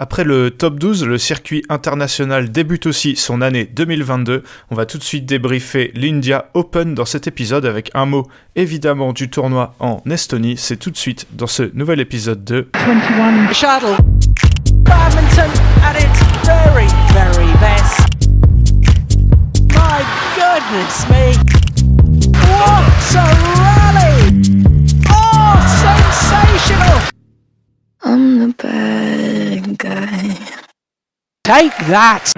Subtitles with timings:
[0.00, 4.44] Après le top 12, le circuit international débute aussi son année 2022.
[4.70, 9.12] On va tout de suite débriefer l'India Open dans cet épisode avec un mot évidemment
[9.12, 10.56] du tournoi en Estonie.
[10.56, 13.96] C'est tout de suite dans ce nouvel épisode de 21 Shuttle.
[14.82, 15.50] Badminton
[15.82, 17.98] at its very, very best.
[19.74, 20.04] My
[20.36, 21.34] goodness me.
[22.46, 23.26] What a
[23.58, 24.44] rally!
[25.10, 27.17] Oh, sensational!
[28.04, 30.36] I'm the bad guy.
[31.42, 32.32] Take that!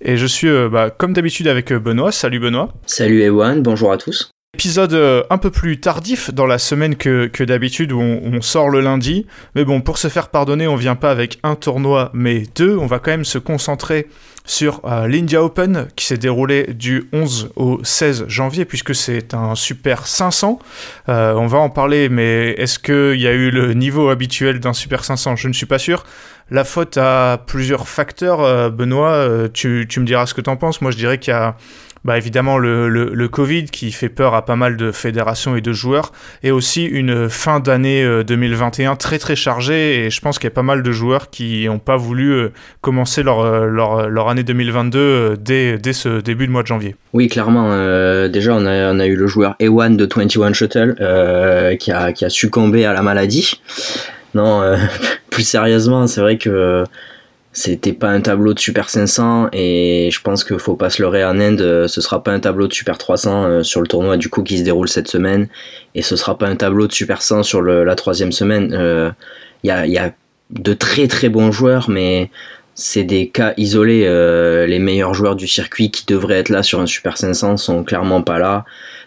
[0.00, 2.12] Et je suis euh, bah, comme d'habitude avec euh, Benoît.
[2.12, 2.72] Salut Benoît.
[2.86, 4.30] Salut Ewan, bonjour à tous.
[4.60, 8.82] Épisode euh, un peu plus tardif dans la semaine que, d'habitude où on, sort le
[8.82, 9.26] lundi.
[9.54, 12.76] Mais bon, pour se faire pardonner, on vient pas avec un tournoi mais deux.
[12.76, 14.08] On va quand même se concentrer
[14.44, 19.54] sur euh, l'India Open qui s'est déroulé du 11 au 16 janvier puisque c'est un
[19.54, 20.58] super 500.
[21.08, 24.74] Euh, on va en parler, mais est-ce qu'il y a eu le niveau habituel d'un
[24.74, 26.04] super 500 Je ne suis pas sûr.
[26.50, 28.70] La faute a plusieurs facteurs.
[28.72, 30.82] Benoît, tu, tu, me diras ce que tu en penses.
[30.82, 31.56] Moi, je dirais qu'il y a
[32.04, 35.72] bah évidemment le, le, Covid qui fait peur à pas mal de fédérations et de
[35.72, 40.46] joueurs, et aussi une fin d'année 2021 euh, très très chargée, et je pense qu'il
[40.46, 44.08] y a pas mal de joueurs qui n'ont pas voulu euh, commencer leur, euh, leur,
[44.08, 46.96] leur, année 2022 dès, dès ce début de mois de janvier.
[47.12, 47.70] Oui, clairement.
[48.28, 50.94] Déjà, on a, on a eu le joueur Ewan de 21 Shuttle
[51.78, 53.60] qui, a, qui a succombé à la maladie.
[54.34, 54.62] Non,
[55.30, 56.84] plus sérieusement, c'est vrai que
[57.52, 61.24] c'était pas un tableau de Super 500 et je pense qu'il faut pas se leurrer
[61.24, 64.16] en Inde, euh, ce sera pas un tableau de Super 300 euh, sur le tournoi
[64.16, 65.48] du coup qui se déroule cette semaine
[65.96, 68.68] et ce sera pas un tableau de Super 100 sur la troisième semaine.
[68.70, 69.10] Il euh,
[69.64, 70.12] y, a,
[70.50, 72.30] de très très bons joueurs mais
[72.76, 74.04] c'est des cas isolés.
[74.68, 78.22] Les meilleurs joueurs du circuit qui devraient être là sur un Super 500 sont clairement
[78.22, 78.64] pas là.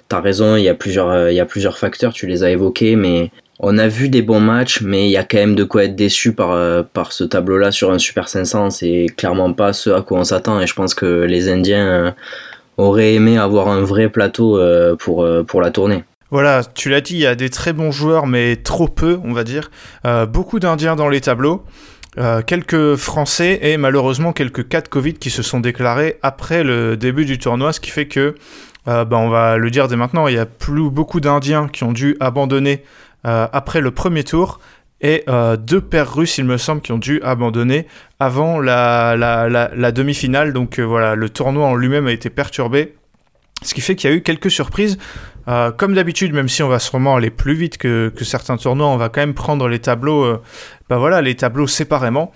[0.09, 2.95] T'as raison, il y a plusieurs, il y a plusieurs facteurs, tu les as évoqués,
[2.95, 5.83] mais on a vu des bons matchs, mais il y a quand même de quoi
[5.83, 8.71] être déçu par, euh, ce tableau-là sur un Super 500.
[8.71, 12.11] C'est clairement pas ce à quoi on s'attend et je pense que les Indiens euh,
[12.77, 16.03] auraient aimé avoir un vrai plateau euh, pour, la tournée.
[16.31, 19.33] Voilà, tu l'as dit, il y a des très bons joueurs, mais trop peu, on
[19.33, 19.69] va dire.
[20.29, 21.63] beaucoup d'Indiens dans les tableaux.
[22.47, 27.25] quelques Français et malheureusement quelques cas de Covid qui se sont déclarés après le début
[27.25, 28.33] du tournoi, ce qui fait que,
[28.87, 31.93] bah, on va le dire dès maintenant, il y a plus beaucoup d'Indiens qui ont
[31.93, 32.83] dû abandonner
[33.23, 34.59] après le premier tour
[35.03, 37.85] et euh, deux paires russes, il me semble, qui ont dû abandonner
[38.21, 40.53] avant la, demi-finale.
[40.53, 42.95] Donc euh, voilà, le tournoi en lui-même a été perturbé.
[43.61, 44.97] Ce qui fait qu'il y a eu quelques surprises.
[45.45, 48.97] comme d'habitude, même si on va sûrement aller plus vite que, que, certains tournois, on
[48.97, 50.37] va quand même prendre les tableaux,
[50.89, 52.31] bah voilà, les tableaux séparément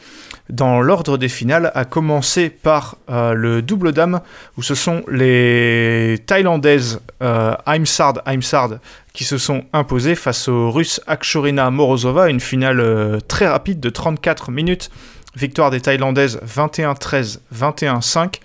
[0.49, 4.21] dans l'ordre des finales, à commencer par euh, le double dame,
[4.57, 8.79] où ce sont les Thaïlandaises euh, Aimsard Aimsard
[9.13, 13.89] qui se sont imposées face aux Russes Akshorina Morozova, une finale euh, très rapide de
[13.89, 14.89] 34 minutes.
[15.35, 18.39] Victoire des Thaïlandaises 21-13, 21-5.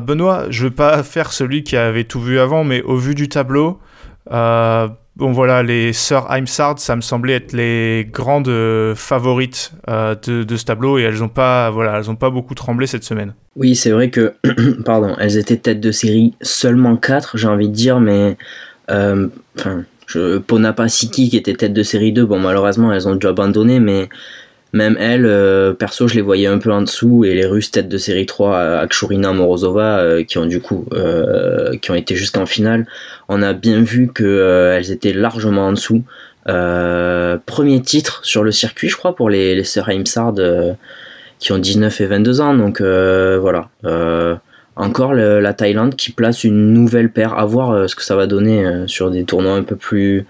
[0.00, 3.14] Benoît, je ne veux pas faire celui qui avait tout vu avant, mais au vu
[3.14, 3.78] du tableau,
[5.18, 10.56] Bon voilà, les sœurs Heimsard, ça me semblait être les grandes euh, favorites euh, de,
[10.56, 13.34] ce tableau et elles n'ont pas, voilà, elles pas beaucoup tremblé cette semaine.
[13.56, 14.34] Oui, c'est vrai que,
[14.84, 18.36] pardon, elles étaient tête de série seulement 4, j'ai envie de dire, mais
[18.92, 19.26] euh,
[19.58, 19.82] enfin,
[20.46, 24.08] Ponapa City qui était tête de série 2, bon malheureusement elles ont dû abandonner, mais
[24.72, 27.88] même elles, euh, perso, je les voyais un peu en dessous et les Russes tête
[27.88, 32.44] de série 3, Akshurina, Morozova, euh, qui ont du coup, euh, qui ont été jusqu'en
[32.44, 32.86] finale,
[33.28, 36.02] on a bien vu qu'elles étaient largement en dessous.
[36.44, 40.34] premier titre sur le circuit, je crois, pour les, les sœurs Heimsard
[41.38, 42.54] qui ont 19 et 22 ans.
[42.54, 43.68] Donc voilà.
[44.76, 47.38] encore la Thaïlande qui place une nouvelle paire.
[47.38, 50.26] À voir ce que ça va donner sur des tournois un peu plus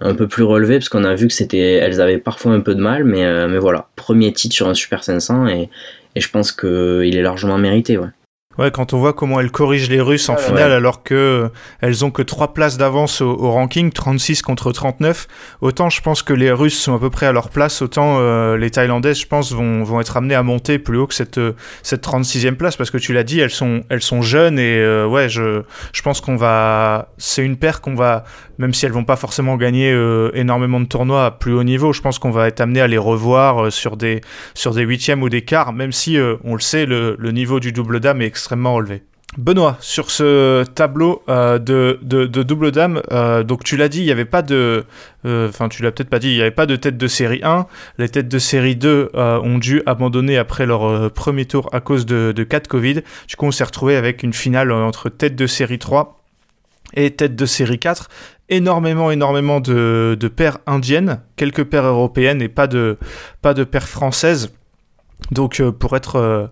[0.00, 2.74] un peu plus relevé parce qu'on a vu que c'était elles avaient parfois un peu
[2.74, 3.88] de mal mais euh, mais voilà.
[3.96, 5.68] Premier titre sur un super 500 et,
[6.14, 8.08] et je pense que il est largement mérité ouais
[8.60, 11.48] Ouais, quand on voit comment elles corrigent les Russes en finale alors que euh,
[11.80, 15.28] elles ont que 3 places d'avance au, ranking, 36 contre 39,
[15.62, 18.58] autant je pense que les Russes sont à peu près à leur place, autant euh,
[18.58, 21.52] les Thaïlandaises, je pense, vont, vont être amenées à monter plus haut que cette, euh,
[21.82, 25.30] cette 36e place parce que tu l'as dit, elles sont, elles sont jeunes et ouais,
[25.30, 25.62] je,
[25.94, 27.08] je pense qu'on va.
[27.16, 28.24] C'est une paire qu'on va,
[28.58, 29.90] même si elles vont pas forcément gagner
[30.34, 32.98] énormément de tournois à plus haut niveau, je pense qu'on va être amené à les
[32.98, 34.20] revoir sur des,
[34.52, 37.72] sur des huitièmes ou des quarts, même si on le sait, le, le niveau du
[37.72, 39.02] double dame est extrêmement relevé.
[39.38, 44.10] Benoît, sur ce tableau euh, de, double dame, euh, donc tu l'as dit, il n'y
[44.10, 44.84] avait pas de,
[45.24, 47.40] euh, enfin tu l'as peut-être pas dit, il n'y avait pas de tête de série
[47.44, 47.66] 1.
[47.98, 52.32] Les têtes de série 2 ont dû abandonner après leur premier tour à cause de,
[52.34, 53.02] de 4 Covid.
[53.28, 56.20] Du coup, on s'est retrouvé avec une finale entre tête de série 3
[56.94, 58.08] et tête de série 4.
[58.48, 62.98] énormément, énormément de, de paires indiennes, quelques paires européennes et pas de,
[63.42, 64.50] pas de paires françaises.
[65.30, 66.46] Donc euh, pour être euh,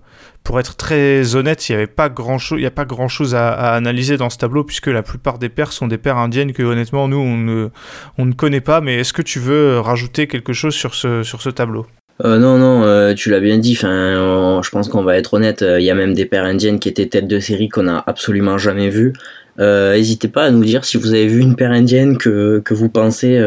[0.48, 3.34] pour être très honnête, il n'y avait pas grand chose, il a pas grand chose
[3.34, 6.62] à, analyser dans ce tableau puisque la plupart des paires sont des paires indiennes que
[6.62, 7.68] honnêtement nous on ne,
[8.16, 8.80] on ne connaît pas.
[8.80, 11.84] Mais est-ce que tu veux rajouter quelque chose sur ce sur ce tableau?
[12.24, 13.74] Euh, non, non, tu l'as bien dit.
[13.74, 15.62] Je pense qu'on va être honnête.
[15.62, 18.56] Il y a même des paires indiennes qui étaient tête de série qu'on n'a absolument
[18.56, 19.12] jamais vues.
[19.58, 22.88] N'hésitez pas à nous dire si vous avez vu une paire indienne que, que vous
[22.88, 23.38] pensez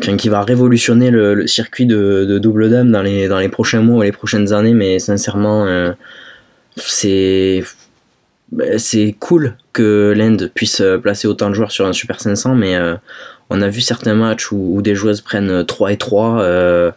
[0.00, 4.52] qui va révolutionner le, circuit de, double dame dans les, prochains mois ou les prochaines
[4.52, 5.92] années, mais sincèrement, euh,
[6.76, 7.62] c'est
[8.52, 12.74] bah, c'est cool que l'Inde puisse placer autant de joueurs sur un Super 500, mais
[12.74, 12.96] euh,
[13.48, 16.40] on a vu certains matchs où, des joueuses prennent 3 et 3.
[16.40, 16.90] Euh,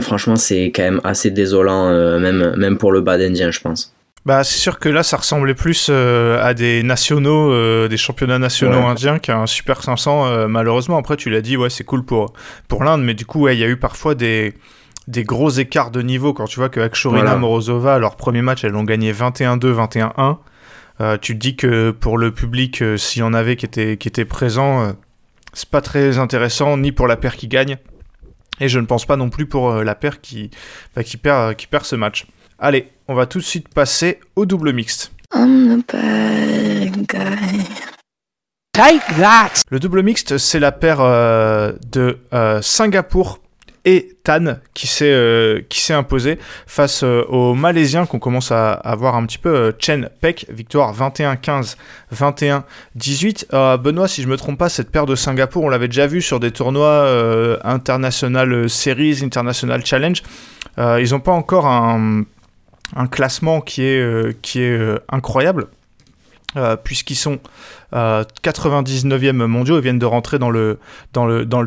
[0.00, 3.94] franchement, c'est quand même assez désolant, même, même pour le bas d'Indien, je pense.
[4.24, 8.38] Bah, c'est sûr que là, ça ressemblait plus euh, à des nationaux, euh, des championnats
[8.38, 10.26] nationaux indiens qu'à un Super 500.
[10.26, 12.32] Euh, malheureusement, après, tu l'as dit, ouais, c'est cool pour,
[12.68, 14.54] pour l'Inde, mais du coup, il y a eu parfois des,
[15.08, 16.34] des gros écarts de niveau.
[16.34, 19.88] Quand tu vois que Akshorina Morozova, leur premier match, elles ont gagné 21-2,
[21.00, 21.18] 21-1.
[21.18, 24.24] tu te dis que pour le public, s'il y en avait qui étaient, qui étaient
[24.24, 24.94] présents,
[25.52, 27.76] c'est pas très intéressant, ni pour la paire qui gagne,
[28.60, 30.52] et je ne pense pas non plus pour la paire qui,
[30.94, 32.26] bah, qui, perd, qui perd ce match.
[32.64, 35.10] Allez, on va tout de suite passer au double mixte.
[39.68, 43.40] Le double mixte, c'est la paire euh, de euh, Singapour
[43.84, 46.38] et Tan qui s'est euh, qui s'est imposé
[46.68, 51.74] face aux Malaisiens qu'on commence à, voir un petit peu Chen Peck victoire 21-15
[52.14, 56.22] 21-18 Benoît si je me trompe pas cette paire de Singapour on l'avait déjà vu
[56.22, 60.22] sur des tournois international series international challenge.
[60.78, 62.22] Ils n'ont pas encore un
[62.96, 65.66] un classement qui est, euh, euh, incroyable.
[66.54, 67.38] Euh, puisqu'ils sont
[67.94, 70.78] 99e mondiaux, ils viennent de rentrer dans le,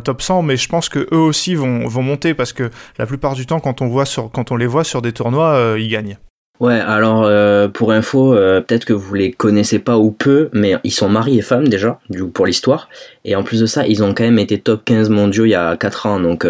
[0.03, 2.69] top 100, mais je pense que eux aussi vont, monter parce que
[2.99, 6.17] la plupart du temps, quand on, les voit sur des tournois, ils gagnent.
[6.59, 7.27] Ouais, alors
[7.71, 11.41] pour info, peut-être que vous les connaissez pas ou peu, mais ils sont maris et
[11.41, 12.87] femmes déjà, du pour l'histoire.
[13.23, 15.55] Et en plus de ça, ils ont quand même été top 15 mondiaux il y
[15.55, 16.45] a 4 ans, donc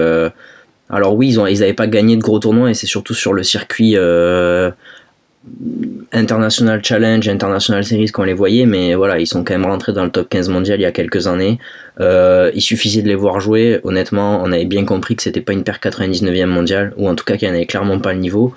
[0.89, 3.93] alors oui, ils n'avaient pas gagné de gros tournois et c'est surtout sur le circuit
[3.97, 4.69] euh,
[6.11, 10.03] International Challenge, International Series qu'on les voyait, mais voilà, ils sont quand même rentrés dans
[10.03, 11.59] le top 15 mondial il y a quelques années.
[11.99, 13.79] Euh, il suffisait de les voir jouer.
[13.83, 17.25] Honnêtement, on avait bien compris que c'était pas une paire 99e mondiale, ou en tout
[17.25, 18.53] cas qu'ils n'avaient clairement pas le niveau.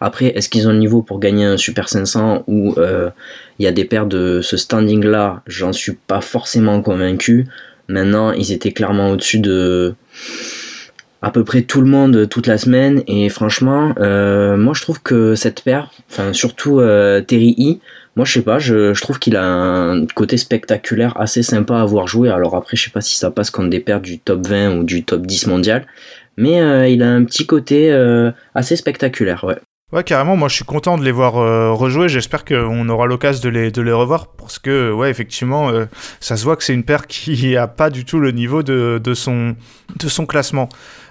[0.00, 3.10] Après, est-ce qu'ils ont le niveau pour gagner un Super 500 ou euh,
[3.58, 5.42] il y a des paires de ce standing-là?
[5.46, 7.46] J'en suis pas forcément convaincu.
[7.88, 9.94] Maintenant, ils étaient clairement au-dessus de
[11.22, 15.00] à peu près tout le monde toute la semaine et franchement euh, moi je trouve
[15.00, 17.78] que cette paire enfin surtout euh, Terry E
[18.16, 22.08] moi je sais pas je, trouve qu'il a un côté spectaculaire assez sympa à voir
[22.08, 24.78] jouer alors après je sais pas si ça passe contre des paires du top 20
[24.78, 25.86] ou du top 10 mondial
[26.36, 27.92] mais euh, il a un petit côté
[28.54, 29.56] assez spectaculaire ouais
[29.92, 32.08] Ouais, carrément, moi je suis content de les voir rejouer.
[32.08, 35.70] J'espère qu'on aura l'occasion de les, de les revoir parce que, ouais, effectivement,
[36.18, 38.98] ça se voit que c'est une paire qui a pas du tout le niveau de,
[39.04, 39.54] de, son,
[39.98, 40.70] de son classement.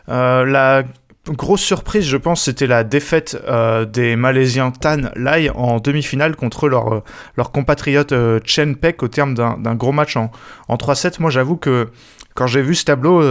[0.10, 0.84] Euh, la
[1.28, 6.68] grosse surprise, je pense, c'était la défaite euh, des Malaisiens Tan Lai en demi-finale contre
[6.68, 7.04] leur, euh,
[7.38, 8.14] leur compatriote
[8.44, 10.32] Chen Pek au terme d'un gros match en,
[10.68, 11.22] en 3-7.
[11.22, 11.90] Moi, j'avoue que
[12.34, 13.22] quand j'ai vu ce tableau,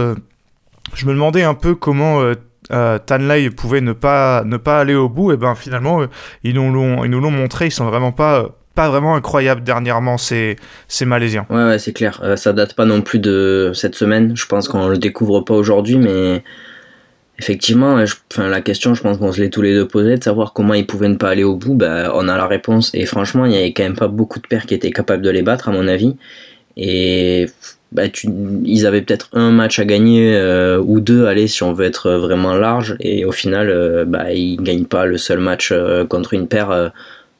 [0.93, 2.21] je me demandais un peu comment
[2.69, 5.31] Tan Lai pouvait ne pas, ne pas aller au bout.
[5.33, 6.05] Et ben finalement,
[6.43, 7.65] ils nous l'ont montré.
[7.65, 10.57] Ils sont vraiment pas pas vraiment incroyables dernièrement ces,
[11.05, 11.45] Malaisiens.
[11.49, 12.21] Ouais, ouais c'est clair.
[12.37, 14.35] ça date pas non plus de cette semaine.
[14.35, 16.43] Je pense qu'on le découvre pas aujourd'hui, mais
[17.41, 17.97] effectivement,
[18.31, 20.75] enfin, la question, je pense qu'on se l'est tous les deux posée, de savoir comment
[20.75, 22.91] ils pouvaient ne pas aller au bout, bah, on a la réponse.
[22.93, 25.29] Et franchement, il y avait quand même pas beaucoup de paires qui étaient capables de
[25.29, 26.15] les battre, à mon avis.
[26.77, 27.47] Et
[27.91, 28.03] bah,
[28.63, 32.11] ils avaient peut-être un match à gagner euh, ou deux, allez, si on veut être
[32.11, 32.95] vraiment large.
[32.99, 36.91] Et au final, euh, bah, ils gagnent pas le seul match euh, contre une paire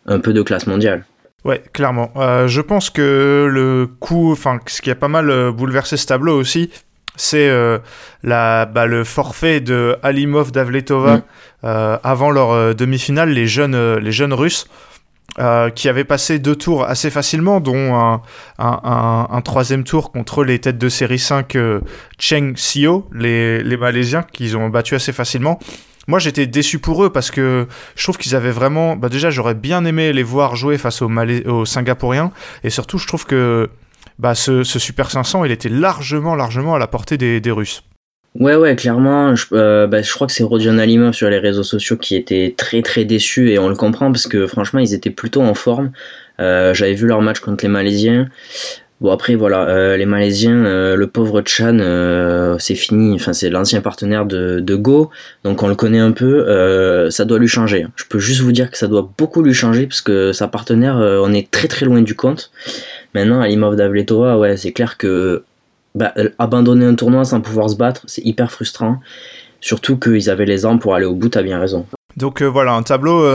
[0.07, 1.05] un peu de classe mondiale.
[1.43, 2.11] Ouais, clairement.
[2.15, 6.69] je pense que le coup, enfin, ce qui a pas mal bouleversé ce tableau aussi,
[7.15, 7.77] c'est euh,
[8.23, 11.23] bah, le forfait de Alimov Davletova mm.
[11.65, 14.67] euh, avant leur euh, demi-finale, les jeunes, les jeunes Russes.
[15.75, 18.19] qui avaient passé deux tours assez facilement, dont
[18.59, 21.57] un, troisième tour contre les têtes de série 5
[22.19, 25.57] Cheng Xio, les, les Malaisiens, qu'ils ont battu assez facilement.
[26.11, 28.97] Moi, j'étais déçu pour eux parce que je trouve qu'ils avaient vraiment.
[28.97, 32.33] Bah, déjà, j'aurais bien aimé les voir jouer face aux, aux Singapouriens.
[32.65, 33.69] Et surtout, je trouve que
[34.19, 37.83] bah, ce, Super 500, il était largement, largement à la portée des, Russes.
[38.37, 39.37] Ouais, ouais, clairement.
[39.37, 42.81] Je, euh, bah, crois que c'est Rodion Alimov sur les réseaux sociaux qui était très,
[42.81, 45.93] très déçu et on le comprend parce que franchement, ils étaient plutôt en forme.
[46.41, 48.27] Euh, j'avais vu leur match contre les Malaisiens.
[49.01, 53.15] Bon après voilà, euh, les Malaisiens, euh, le pauvre Chan, euh, c'est fini.
[53.15, 55.09] Enfin c'est l'ancien partenaire de, de, Go,
[55.43, 57.09] donc on le connaît un peu.
[57.09, 57.87] ça doit lui changer.
[57.95, 60.97] Je peux juste vous dire que ça doit beaucoup lui changer parce que sa partenaire,
[60.97, 62.51] on est très très loin du compte.
[63.15, 65.43] Maintenant, Alimov Davletova, ouais, c'est clair que
[65.95, 68.99] bah, abandonner un tournoi sans pouvoir se battre, c'est hyper frustrant.
[69.61, 71.29] Surtout qu'ils avaient les armes pour aller au bout.
[71.29, 71.87] T'as bien raison.
[72.17, 73.25] Donc voilà, un tableau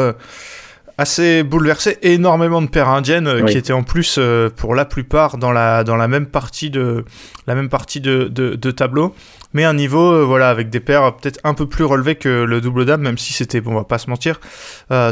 [0.98, 5.36] assez bouleversé, énormément de paires indiennes euh, qui étaient en plus euh, pour la plupart
[5.36, 7.04] dans la, dans la même partie de,
[7.46, 9.14] la même partie de, de, tableau,
[9.52, 12.60] mais un niveau euh, voilà avec des paires peut-être un peu plus relevées que le
[12.60, 14.40] double dame, même si c'était, bon, on va pas se mentir,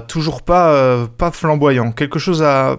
[0.08, 1.92] toujours pas, pas flamboyant.
[1.92, 2.78] Quelque chose à,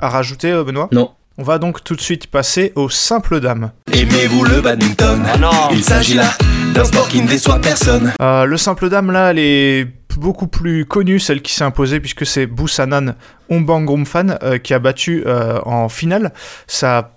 [0.00, 0.88] à rajouter, Benoît?
[0.92, 1.10] Non.
[1.38, 3.72] On va donc tout de suite passer au simple dame.
[3.90, 5.22] Aimez-vous le badminton?
[5.32, 5.50] Ah non.
[5.72, 6.30] Il s'agit là
[6.74, 8.12] d'un sport qui ne déçoit personne.
[8.20, 9.86] le simple dame là, elle est
[10.18, 13.14] beaucoup plus connue, celle qui s'est imposée, puisque c'est Busanan
[13.50, 16.32] Ombangomfan euh, qui a battu euh, en finale
[16.66, 17.10] sa,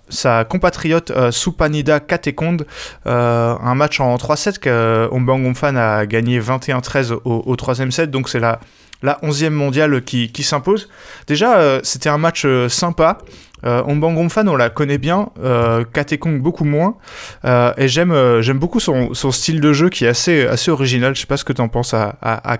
[0.48, 2.66] compatriote euh, Supanida Katekonde,
[3.06, 8.40] un match en 3-7 que Ombangomfan a gagné 21-13 au, au troisième set, donc c'est
[8.40, 8.60] la,
[9.02, 10.88] la 11e mondiale qui, qui s'impose.
[11.26, 13.18] Déjà, c'était un match sympa.
[13.64, 16.96] Euh, Fan, on la connaît bien, euh, Katekong beaucoup moins,
[17.44, 20.70] euh, et j'aime euh, j'aime beaucoup son, son, style de jeu qui est assez, assez
[20.70, 21.14] original.
[21.14, 22.58] Je sais pas ce que tu en penses à, à, à.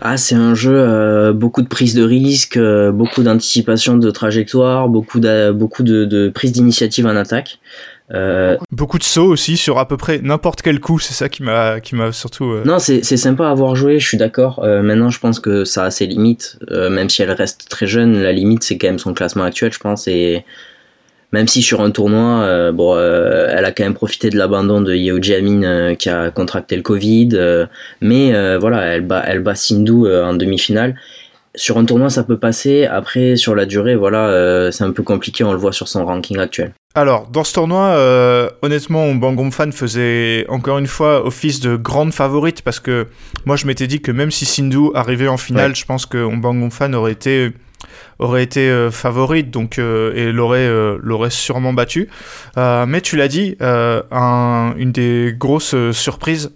[0.00, 2.58] Ah, c'est un jeu, euh, beaucoup de prise de risque,
[2.92, 5.20] beaucoup d'anticipation de trajectoire, beaucoup,
[5.54, 7.58] beaucoup de, de prise d'initiative en attaque.
[8.12, 8.58] Euh...
[8.70, 11.80] Beaucoup de sauts aussi sur à peu près n'importe quel coup, c'est ça qui m'a
[11.80, 12.44] qui m'a surtout.
[12.44, 12.62] Euh...
[12.64, 14.60] Non, c'est sympa à avoir joué, je suis d'accord.
[14.62, 18.22] Euh, maintenant, je pense que ça a ses limites, même si elle reste très jeune.
[18.22, 20.06] La limite, c'est quand même son classement actuel, je pense.
[20.06, 20.44] Et
[21.32, 25.18] même si sur un tournoi, bon, elle a quand même profité de l'abandon de Yeo
[25.18, 27.66] qui a contracté le Covid,
[28.02, 30.94] mais voilà, elle bat elle bat Sindhu en demi-finale
[31.56, 32.84] sur un tournoi, ça peut passer.
[32.86, 35.44] Après, sur la durée, voilà, euh, c'est un peu compliqué.
[35.44, 36.72] On le voit sur son ranking actuel.
[36.94, 42.12] Alors, dans ce tournoi, euh, honnêtement, Bangom Fan faisait encore une fois office de grande
[42.12, 43.06] favorite parce que
[43.44, 46.70] moi, je m'étais dit que même si Sindhu arrivait en finale, je pense que Bangom
[46.70, 47.52] Fan aurait été
[48.20, 50.70] aurait été euh, favorite donc et l'aurait
[51.02, 52.08] l'aurait sûrement battu.
[52.56, 56.52] mais tu l'as dit, un, une des grosses surprises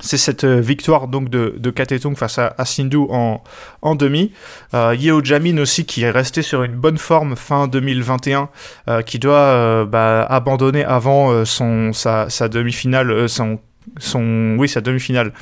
[0.00, 3.42] c'est cette euh, victoire donc de, de Katetung face à, Sindhu en,
[3.82, 4.32] en demi.
[4.74, 8.48] Euh, Yeo Jamin aussi qui est resté sur une bonne forme fin 2021,
[8.88, 13.58] euh, qui doit euh, bah, abandonner avant son, sa, demi-finale, son,
[13.98, 15.32] son, oui, sa demi-finale.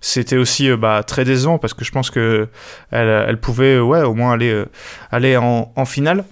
[0.00, 2.48] C'était aussi bah, très décevant parce que je pense que
[2.90, 4.64] elle, pouvait ouais, au moins aller,
[5.10, 6.24] aller en finale.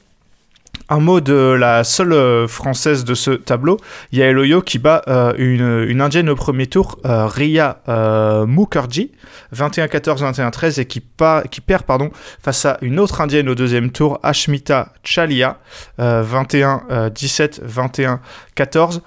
[0.92, 3.78] Un mot de la seule euh, française de ce tableau,
[4.12, 7.80] Yael Oyo qui bat euh, une, indienne au premier tour, euh, Ria
[8.46, 9.10] Mukherjee,
[9.56, 12.10] 21-14, 21-13, et qui, perd pardon,
[12.42, 15.60] face à une autre indienne au deuxième tour, Ashmita Chalia,
[15.98, 17.62] 21-17,
[18.54, 19.00] 21-14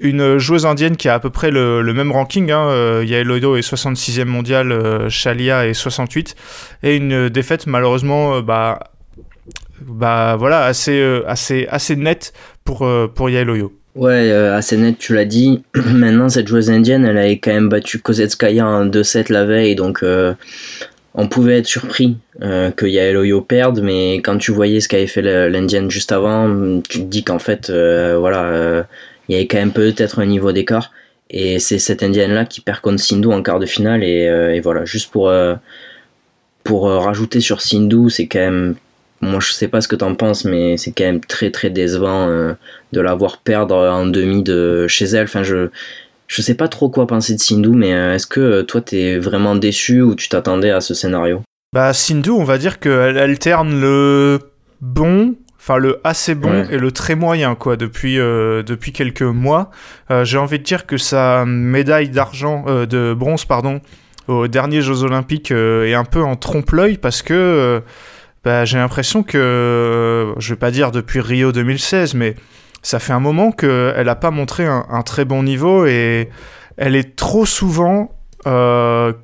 [0.00, 2.50] une joueuse indienne qui a à peu près le, même ranking.
[2.50, 6.34] Hein, Yael est 66e mondial, Chalia est 68.
[6.82, 8.80] Et une défaite malheureusement bah,
[9.80, 12.32] bah voilà assez euh, assez assez net
[12.64, 13.72] pour euh, pour Yael Oyo.
[13.94, 15.62] Ouais, euh, assez net, tu l'as dit.
[15.74, 20.04] Maintenant, cette joueuse indienne, elle avait quand même battu Kozetskaya en 2-7 la veille, donc
[21.16, 25.22] on pouvait être surpris que Yael Oyo perde, mais quand tu voyais ce qu'avait fait
[25.22, 28.84] l'indienne juste avant, tu te dis qu'en fait, voilà,
[29.28, 30.90] il y avait quand même peut-être un niveau d'écart.
[31.30, 34.84] Et c'est cette indienne-là qui perd contre Sindhu en quart de finale, et, et voilà,
[34.84, 35.32] juste pour,
[36.64, 38.74] pour rajouter sur Sindhu, c'est quand même
[39.24, 42.28] moi, je sais pas ce que t'en penses, mais c'est quand même très très décevant
[42.28, 42.54] euh,
[42.92, 45.24] de la voir perdre en demi de chez elle.
[45.24, 45.68] Enfin, je
[46.26, 49.18] je sais pas trop quoi penser de Sindhu, mais euh, est-ce que euh, toi t'es
[49.18, 51.42] vraiment déçu ou tu t'attendais à ce scénario?
[51.72, 54.38] Bah Sindhu, on va dire qu'elle alterne le
[54.80, 59.72] bon, enfin le assez bon et le très moyen quoi depuis depuis quelques mois.
[60.22, 63.80] J'ai envie de dire que sa médaille d'argent, de bronze pardon,
[64.28, 67.82] aux derniers Jeux Olympiques est un peu en trompe-l'œil parce que
[68.44, 72.36] bah, j'ai l'impression que, je vais pas dire depuis Rio 2016, mais
[72.82, 76.28] ça fait un moment qu'elle n'a pas montré un, très bon niveau et
[76.76, 78.12] elle est trop souvent,
[78.46, 79.14] euh,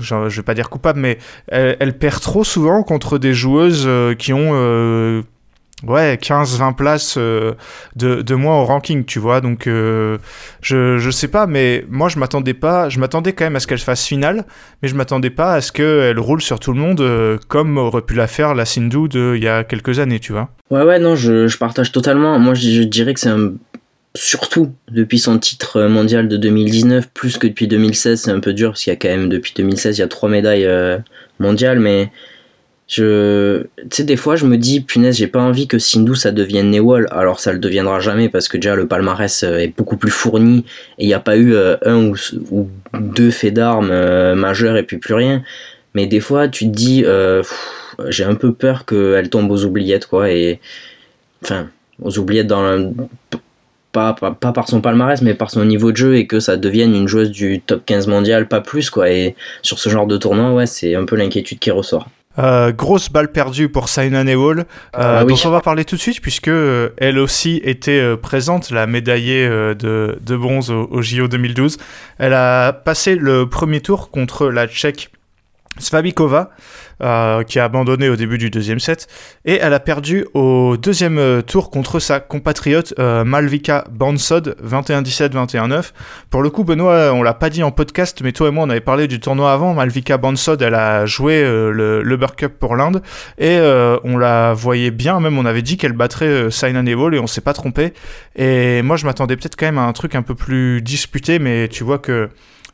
[0.00, 4.14] je, ne vais pas dire coupable, mais elle, perd trop souvent contre des joueuses euh,
[4.14, 5.22] qui ont euh,
[5.86, 7.52] ouais, 15-20 places euh,
[7.96, 9.40] de, de moins au ranking, tu vois.
[9.40, 10.18] Donc, euh,
[10.60, 12.88] je, je sais pas, mais moi, je m'attendais pas.
[12.88, 14.44] Je m'attendais quand même à ce qu'elle fasse finale,
[14.82, 18.02] mais je m'attendais pas à ce qu'elle roule sur tout le monde euh, comme aurait
[18.02, 20.50] pu la faire la Sindhu il y a quelques années, tu vois.
[20.70, 22.38] Ouais, ouais, non, je, je partage totalement.
[22.38, 23.52] Moi, je, dirais que c'est un
[24.16, 28.70] surtout depuis son titre mondial de 2019, plus que depuis 2016, c'est un peu dur
[28.70, 30.68] parce qu'il y a quand même depuis 2016, il y a trois médailles
[31.40, 32.12] mondiales, mais
[32.86, 33.02] Tu
[33.90, 37.06] sais, des fois, je me dis, punaise, j'ai pas envie que Sindhu ça devienne Newell.
[37.10, 40.64] Alors, ça le deviendra jamais parce que déjà le palmarès euh, est beaucoup plus fourni
[40.98, 42.12] et il n'y a pas eu euh, un
[42.50, 45.42] ou, deux faits d'armes euh, majeurs et puis plus rien.
[45.94, 47.04] Mais des fois, tu te dis,
[48.08, 50.30] j'ai un peu peur qu'elle tombe aux oubliettes, quoi.
[50.30, 50.60] Et
[51.42, 51.68] enfin,
[52.02, 52.90] aux oubliettes dans le-
[53.92, 56.56] pas, pas, pas par son palmarès, mais par son niveau de jeu et que ça
[56.56, 59.08] devienne une joueuse du top 15 mondial, pas plus, quoi.
[59.10, 62.08] Et sur ce genre de tournoi, ouais, c'est un peu l'inquiétude qui ressort.
[62.38, 64.64] Euh, grosse balle perdue pour Saina Nehwal, euh,
[64.94, 65.32] Ah oui.
[65.34, 68.86] dont on va parler tout de suite puisque euh, elle aussi était euh, présente, la
[68.88, 71.78] médaillée de, de bronze au, au JO 2012.
[72.18, 75.10] Elle a passé le premier tour contre la Tchèque
[75.78, 76.50] Svabikova,
[77.02, 79.08] euh, qui a abandonné au début du deuxième set,
[79.44, 85.32] et elle a perdu au deuxième euh, tour contre sa compatriote euh, Malvika Bansod, 21-17,
[85.32, 85.90] 21-9.
[86.30, 88.70] Pour le coup, Benoît, on l'a pas dit en podcast, mais toi et moi, on
[88.70, 89.74] avait parlé du tournoi avant.
[89.74, 93.02] Malvika Bansod, elle a joué le, le Cup pour l'Inde,
[93.38, 93.58] et
[94.04, 97.26] on la voyait bien, même on avait dit qu'elle battrait euh, Saina Nehwal, et on
[97.26, 97.92] s'est pas trompé.
[98.36, 101.68] Et moi, je m'attendais peut-être quand même à un truc un peu plus disputé, mais
[101.68, 102.30] tu vois que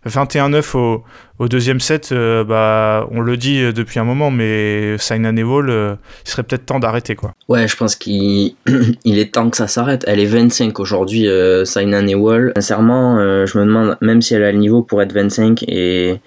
[0.07, 1.05] 21-9 au,
[1.39, 5.69] au deuxième set, euh, bah, on le dit euh, depuis un moment, mais Saina Nehwal,
[5.69, 7.35] euh, il serait peut-être temps d'arrêter, quoi.
[7.49, 8.55] Ouais, je pense qu'il
[9.05, 10.05] il est temps que ça s'arrête.
[10.07, 12.53] Elle est 25 aujourd'hui, euh, Saina Nehwal.
[12.57, 16.21] Sincèrement, euh, je me demande même si elle a le niveau pour être 25 et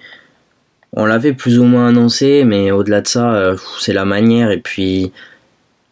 [0.96, 5.12] on l'avait plus ou moins annoncé, mais au-delà de ça, c'est la manière et puis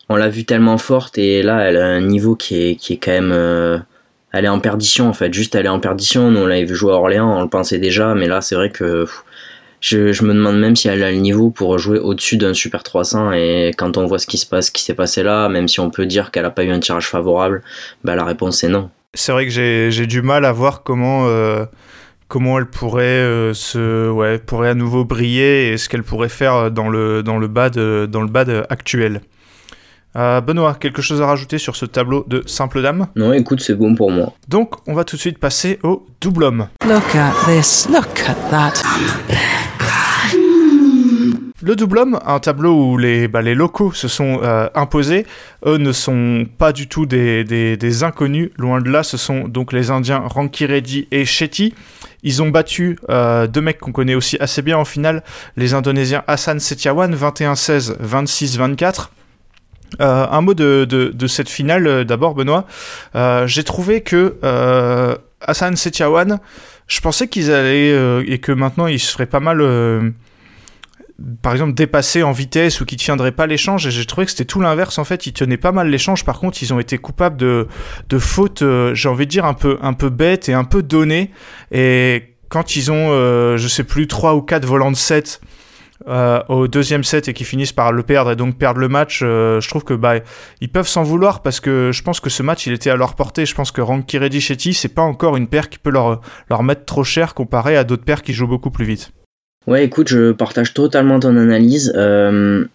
[0.10, 2.98] on l'a vue tellement forte et là, elle a un niveau qui est, qui est
[2.98, 3.84] quand même...
[4.32, 6.32] elle est en perdition en fait, juste elle est en perdition.
[6.32, 8.70] Nous on l'avait vu jouer à Orléans, on le pensait déjà, mais là c'est vrai
[8.70, 9.06] que
[9.82, 13.34] je, me demande même si elle a le niveau pour jouer au-dessus d'un Super 300
[13.34, 15.80] et quand on voit ce qui se passe, ce qui s'est passé là, même si
[15.80, 17.64] on peut dire qu'elle a pas eu un tirage favorable,
[18.04, 18.90] bah la réponse est non.
[19.14, 21.66] C'est vrai que j'ai du mal à voir comment, euh,
[22.28, 26.72] comment elle pourrait, euh, se, ouais, pourrait à nouveau briller et ce qu'elle pourrait faire
[26.72, 27.48] dans le, dans le
[28.08, 29.22] dans le bad actuel.
[30.18, 33.08] Euh, Benoît, quelque chose à rajouter sur ce tableau de simple dame?
[33.16, 34.34] Non, écoute, c'est bon pour moi.
[34.50, 36.68] Donc, on va tout de suite passer au double homme.
[36.88, 37.88] Look at this.
[37.90, 38.74] Look at that.
[41.64, 45.28] Le double homme, un tableau où les, bah, les locaux se sont euh, imposés.
[45.64, 49.04] Eux ne sont pas du tout des, des- des inconnus, loin de là.
[49.04, 51.76] Ce sont donc les Indiens Ranki Reddy et Shetty.
[52.24, 55.24] Ils ont battu euh, deux mecs qu'on connaît aussi assez bien en finale,
[55.56, 59.10] les Indonésiens Hassan Setiawan 21-16, 26-24.
[60.00, 62.66] Euh, un mot de, cette finale euh, d'abord, Benoît.
[63.16, 64.38] Euh, J'ai trouvé que
[65.42, 66.40] Hassan Setiawan,
[66.88, 70.14] je pensais qu'ils allaient et que maintenant ils se feraient pas mal.
[71.42, 74.46] par exemple dépasser en vitesse ou qui tiendraient pas l'échange et j'ai trouvé que c'était
[74.46, 77.38] tout l'inverse en fait ils tenaient pas mal l'échange par contre ils ont été coupables
[77.38, 77.68] de,
[78.20, 81.32] fautes j'ai envie de dire un peu un peu bêtes et un peu données
[81.72, 83.10] et quand ils ont
[83.58, 85.42] je sais plus 3 ou 4 volants de 7
[86.08, 89.22] euh, au deuxième set et qui finissent par le perdre et donc perdre le match,
[89.24, 90.16] euh, je trouve que bah
[90.60, 93.16] ils peuvent s'en vouloir parce que je pense que ce match il était à leur
[93.16, 93.46] portée.
[93.46, 96.64] Je pense que Ranky Reddy Shetty c'est pas encore une paire qui peut leur leur
[96.64, 99.12] mettre trop cher comparé à d'autres paires qui jouent beaucoup plus vite.
[99.68, 101.94] Ouais, écoute, je partage totalement ton analyse.
[101.96, 102.66] Euh,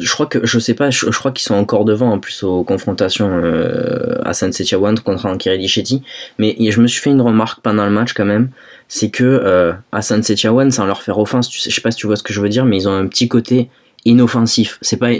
[0.00, 2.64] je crois que, je sais pas, je, crois qu'ils sont encore devant en plus aux
[2.64, 6.02] confrontations euh, Hassan Setiawan contre Ankiredi Shetty.
[6.38, 8.48] Mais je me suis fait une remarque pendant le match quand même,
[8.94, 11.96] c'est que euh, Hassan Setiawan, sans leur faire offense, tu sais, je sais pas si
[11.96, 13.70] tu vois ce que je veux dire, mais ils ont un petit côté
[14.04, 14.76] inoffensif.
[14.82, 15.12] C'est pas,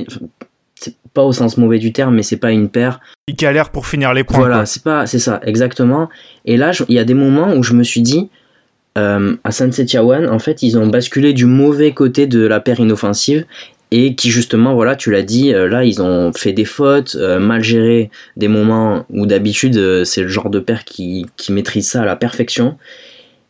[0.75, 3.87] c'est pas au sens mauvais du terme, mais c'est pas une paire Ils galèrent pour
[3.87, 4.41] finir les points.
[4.41, 6.11] voilà, c'est pas, c'est ça, exactement.
[6.45, 8.29] Et là, il y a des moments où je me suis dit,
[8.99, 12.79] euh, à San Setiawan, en fait, ils ont basculé du mauvais côté de la paire
[12.79, 13.47] inoffensive
[13.91, 17.39] et qui justement, voilà, tu l'as dit, euh, là, ils ont fait des fautes, euh,
[17.39, 21.89] mal géré des moments où d'habitude, euh, c'est le genre de paire qui, qui maîtrise
[21.89, 22.77] ça à la perfection.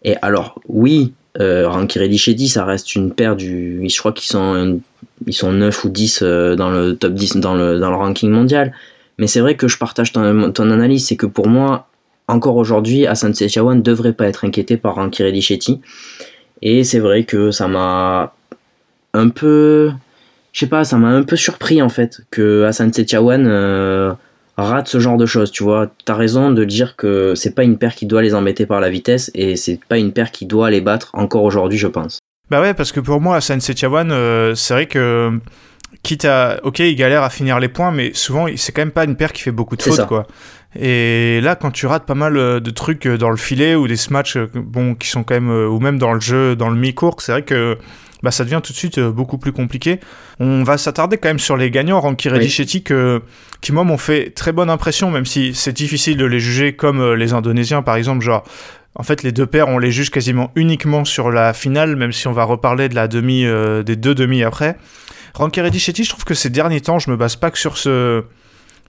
[0.04, 4.80] Et alors, oui, euh, Ranky ça reste une paire du, je crois qu'ils sont,
[5.26, 8.72] ils sont 9 ou 10 euh, dans le top 10 dans le, ranking mondial.
[9.18, 11.88] Mais c'est vrai que je partage ton, analyse, c'est que pour moi,
[12.28, 15.80] encore aujourd'hui, Hassan Setiawan ne devrait pas être inquiété par Ranky Reddy Shetty.
[16.62, 18.34] Et c'est vrai que ça m'a
[19.14, 19.90] un peu.
[20.52, 24.12] Je sais pas, ça m'a un peu surpris en fait que Hassan Setiawan euh,
[24.56, 25.50] rate ce genre de choses.
[25.50, 28.66] Tu vois, t'as raison de dire que c'est pas une paire qui doit les embêter
[28.66, 31.88] par la vitesse et c'est pas une paire qui doit les battre encore aujourd'hui, je
[31.88, 32.18] pense.
[32.50, 35.38] Bah ouais, parce que pour moi, Hassan Setiawan, euh, c'est vrai que
[36.02, 39.04] quitte à, ok, il galère à finir les points, mais souvent, c'est quand même pas
[39.04, 40.04] une paire qui fait beaucoup de fautes, ça.
[40.04, 40.26] quoi.
[40.78, 43.86] Et là, quand tu rates pas mal euh, de trucs euh, dans le filet ou
[43.86, 46.76] des matchs, euh, bon, qui sont quand même, ou même dans le jeu, dans le
[46.76, 47.78] mi-court, c'est vrai que
[48.22, 50.00] bah, ça devient tout de suite euh, beaucoup plus compliqué.
[50.40, 52.50] On va s'attarder quand même sur les gagnants, Ranky Reddy Oui.
[52.50, 53.22] Shetty, que-
[53.60, 57.00] qui moi m'ont fait très bonne impression, même si c'est difficile de les juger comme
[57.00, 58.44] euh, les Indonésiens, par exemple, genre.
[58.94, 62.28] En fait, les deux paires, on les juge quasiment uniquement sur la finale, même si
[62.28, 64.76] on va reparler de la demi, euh, des deux demi après.
[65.34, 68.24] Ranky je trouve que ces derniers temps, je me base pas que sur ce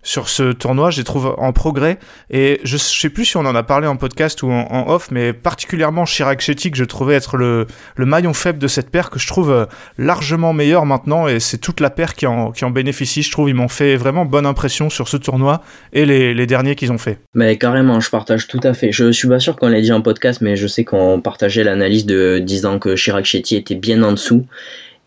[0.03, 1.97] sur ce tournoi, je les trouve en progrès.
[2.29, 5.33] Et je sais plus si on en a parlé en podcast ou en, off, mais
[5.33, 7.65] particulièrement Chirac Chetty, que je trouvais être le,
[7.97, 9.65] maillon faible de cette paire, que je trouve euh,
[9.97, 11.27] largement meilleur maintenant.
[11.27, 13.23] Et c'est toute la paire qui en, bénéficie.
[13.23, 15.61] Je trouve ils m'ont fait vraiment bonne impression sur ce tournoi
[15.93, 17.19] et les, les derniers qu'ils ont fait.
[17.33, 18.91] Mais carrément, je partage tout à fait.
[18.91, 22.05] Je suis pas sûr qu'on l'ait dit en podcast, mais je sais qu'on partageait l'analyse
[22.05, 24.45] de disant que Chirac Chetty était bien en dessous.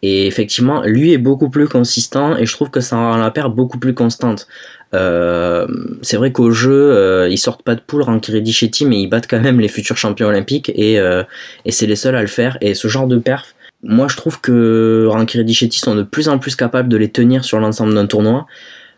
[0.02, 3.50] Et effectivement, lui est beaucoup plus consistant et je trouve que ça rend la paire
[3.50, 4.46] beaucoup plus constante.
[4.94, 5.66] Euh,
[6.03, 9.27] c'est vrai qu'au jeu, euh, ils sortent pas de poule Rankiri Chetty, mais ils battent
[9.29, 11.22] quand même les futurs champions olympiques et, euh,
[11.64, 12.57] et c'est les seuls à le faire.
[12.61, 16.38] Et ce genre de perf, moi je trouve que Rankiri Chetty sont de plus en
[16.38, 18.46] plus capables de les tenir sur l'ensemble d'un tournoi.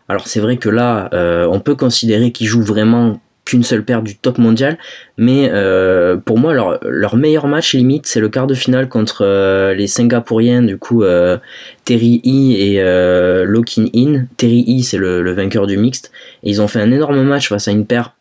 [0.07, 1.09] Alors c'est vrai que là,
[1.51, 4.77] on peut considérer qu'ils jouent vraiment qu'une seule paire du top mondial.
[5.17, 9.25] Mais euh, pour moi, leur, leur, meilleur match limite, c'est le quart de finale contre
[9.25, 11.37] euh, les Singapouriens, du coup, euh,
[11.83, 14.25] Terry E et Lokin In.
[14.37, 16.11] Terry E, c'est le, vainqueur du mixte.
[16.43, 18.13] Et ils ont fait un énorme match face à une paire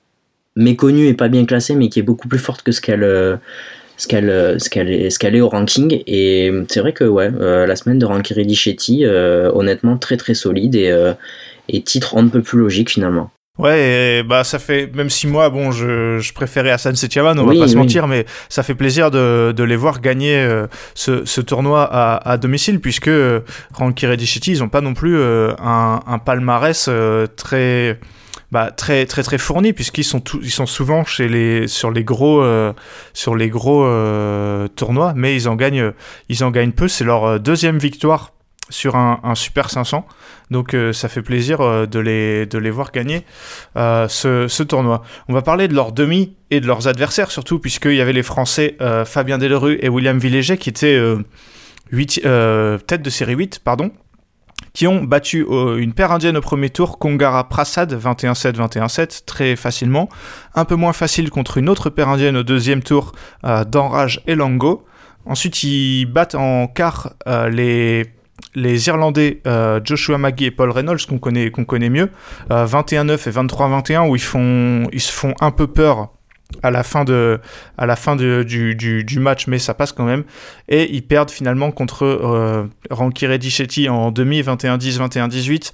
[0.56, 3.38] méconnue et pas bien classée, mais qui est beaucoup plus forte que ce qu'elle
[3.98, 9.04] ce qu'elle est, au ranking et c'est vrai que ouais la semaine de Rankiri Dichetti
[9.06, 10.92] honnêtement très très solide et,
[11.68, 15.50] et titre on ne peut plus logique finalement Ouais, bah ça fait même si moi
[15.50, 19.10] bon je, je préférais Hassan Setiawan, on va pas se mentir, mais ça fait plaisir
[19.10, 23.40] de, de les voir gagner euh, ce, ce, tournoi à, à, domicile puisque euh,
[23.74, 27.98] Ranky Redichetti ils ont pas non plus euh, un, un, palmarès euh, très
[28.52, 32.44] bah, très très très fourni puisqu'ils sont ils sont souvent chez les sur les gros
[33.12, 33.84] sur les gros
[34.76, 35.92] tournois, mais ils en gagnent
[36.28, 36.86] ils en gagnent peu.
[36.86, 38.32] C'est leur deuxième victoire
[38.70, 40.06] sur un, Super 500.
[40.50, 43.24] Donc euh, ça fait plaisir euh, de, les, de les voir gagner
[43.76, 45.02] euh, ce, tournoi.
[45.28, 48.22] On va parler de leurs demi et de leurs adversaires surtout, puisqu'il y avait les
[48.22, 50.98] Français Fabien Delerue et William Villéger qui étaient
[51.90, 52.22] 8,
[52.86, 53.90] tête de série 8, pardon,
[54.72, 60.08] qui ont battu une paire indienne au premier tour, Kongara Prasad 21-7, 21-7, très facilement.
[60.54, 64.86] Un peu moins facile contre une autre paire indienne au deuxième tour, Danraj et Lango.
[65.26, 67.12] Ensuite, ils battent en quart
[67.50, 68.06] les
[68.54, 72.10] les Irlandais euh, Joshua Maggie et Paul Reynolds qu'on connaît, connaît mieux,
[72.50, 76.10] 21-9 euh, et 23-21 où ils, font, ils se font un peu peur
[76.62, 77.40] à la fin, de,
[77.76, 80.24] à la fin du, du, match, mais ça passe quand même.
[80.68, 85.72] Et ils perdent finalement contre euh, Ranky Reddichetti en demi, 21-10, 21-18.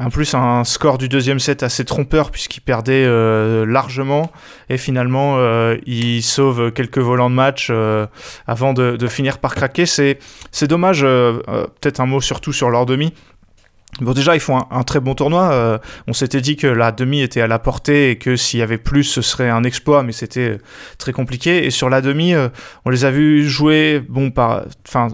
[0.00, 4.32] En plus, un score du deuxième set assez trompeur puisqu'il perdait euh, largement
[4.70, 8.06] et finalement euh, il sauve quelques volants de match euh,
[8.46, 9.84] avant de, finir par craquer.
[9.84, 10.18] C'est,
[10.62, 13.12] dommage, peut-être un mot surtout sur leur demi.
[14.00, 15.80] Bon déjà ils font un, un très bon tournoi.
[16.06, 18.78] on s'était dit que la demi était à la portée et que s'il y avait
[18.78, 20.58] plus ce serait un exploit, mais c'était
[20.96, 21.66] très compliqué.
[21.66, 22.32] Et sur la demi,
[22.86, 25.08] on les a vus jouer bon par, enfin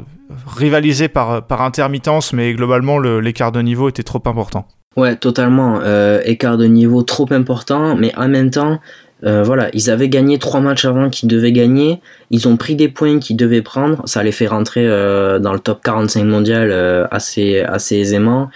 [0.46, 4.68] rivaliser par par intermittence, mais globalement l'écart de niveau était trop important.
[4.96, 5.80] Ouais, totalement.
[5.82, 8.80] Euh, écart de niveau trop important, mais en même temps,
[9.24, 12.00] euh, voilà, ils avaient gagné trois matchs avant qu'ils devaient gagner.
[12.30, 14.02] Ils ont pris des points qu'ils devaient prendre.
[14.06, 16.72] Ça les fait rentrer euh, dans le top 45 mondial
[17.10, 18.48] assez, assez aisément.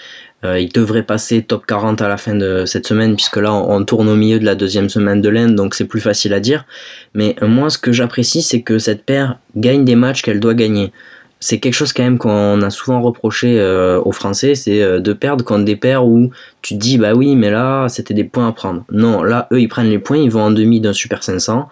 [0.43, 3.85] Ils devraient passer top 40 à la fin de cette semaine, puisque là, on, on
[3.85, 6.65] tourne au milieu de la deuxième semaine de l'Inde, donc c'est plus facile à dire.
[7.13, 10.93] Mais moi, ce que j'apprécie, c'est que cette paire gagne des matchs qu'elle doit gagner
[11.41, 15.15] c'est quelque chose quand même qu'on a souvent reproché euh, aux Français, c'est euh, de
[15.15, 18.47] perdre contre des paires où tu te dis bah oui mais là c'était des points
[18.47, 18.85] à prendre.
[18.93, 21.69] Non, là eux ils prennent les points, ils vont en demi d'un Super 500.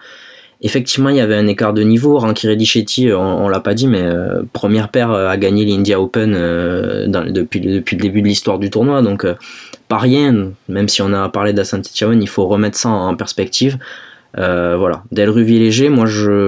[0.63, 3.87] Effectivement il y avait un écart de niveau, Ranky Reddichetti on, on l'a pas dit
[3.87, 9.03] mais euh, première paire a gagné l'India Open depuis, le début de l'histoire du tournoi
[9.03, 9.27] donc
[9.89, 13.79] pas rien, même si on a parlé d'Asante il faut remettre ça en perspective.
[14.37, 16.05] Euh, voilà, Delruvier léger, moi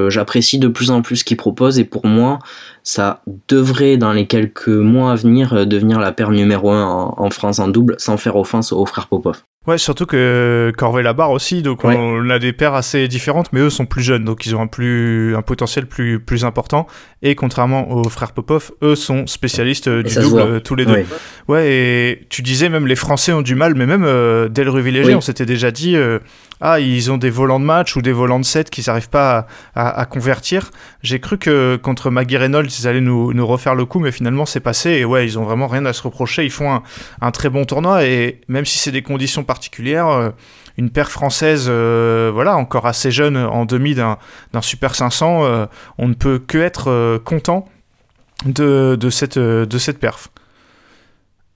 [0.08, 2.38] j'apprécie de plus en plus ce qu'il propose et pour moi
[2.82, 7.30] ça devrait dans les quelques mois à venir euh, devenir la paire numéro 1 en,
[7.30, 9.42] France en double sans faire offense aux frères Popov.
[9.66, 13.68] Ouais, surtout que Corvée Labarre aussi, donc on a des paires assez différentes, mais eux
[13.68, 16.86] sont plus jeunes, donc ils ont un, plus, un potentiel plus, plus important.
[17.20, 21.04] Et contrairement aux frères Popov, eux sont spécialistes euh, du double tous les deux.
[21.46, 24.48] Ouais, et tu disais même les Français ont du mal, mais même euh,
[25.14, 25.94] on s'était déjà dit
[26.60, 29.46] ah, ils ont des volants de match ou des volants de set qu'ils n'arrivent pas
[29.74, 30.70] à, convertir.
[31.02, 34.60] J'ai cru que contre Maggie Reynolds, ils allaient nous, refaire le coup, mais finalement c'est
[34.60, 34.90] passé.
[34.90, 36.44] Et ouais, ils ont vraiment rien à se reprocher.
[36.44, 36.82] Ils font
[37.20, 40.30] un, très bon tournoi et même si c'est des conditions particulières, euh,
[40.76, 44.18] une paire française, euh, voilà, encore assez jeune en demi d'un
[44.60, 45.66] Super 500, euh,
[45.98, 47.66] on ne peut que être content
[48.44, 50.28] de, de, cette, de cette perf.